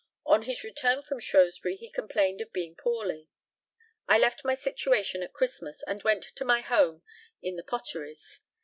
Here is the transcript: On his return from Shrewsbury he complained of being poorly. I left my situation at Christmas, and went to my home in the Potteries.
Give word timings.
On 0.25 0.41
his 0.41 0.63
return 0.63 1.03
from 1.03 1.19
Shrewsbury 1.19 1.75
he 1.75 1.87
complained 1.91 2.41
of 2.41 2.51
being 2.51 2.75
poorly. 2.75 3.27
I 4.07 4.17
left 4.17 4.43
my 4.43 4.55
situation 4.55 5.21
at 5.21 5.31
Christmas, 5.31 5.83
and 5.83 6.01
went 6.01 6.23
to 6.23 6.43
my 6.43 6.61
home 6.61 7.03
in 7.43 7.55
the 7.55 7.63
Potteries. 7.63 8.41